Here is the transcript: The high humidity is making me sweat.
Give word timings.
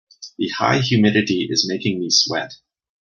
The 0.39 0.49
high 0.49 0.79
humidity 0.79 1.45
is 1.51 1.67
making 1.69 1.99
me 1.99 2.07
sweat. 2.09 2.55